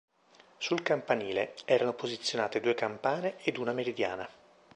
Sul 0.57 0.81
campanile 0.81 1.53
erano 1.63 1.93
posizionate 1.93 2.59
due 2.59 2.73
campane 2.73 3.35
ed 3.43 3.57
una 3.57 3.71
meridiana. 3.71 4.27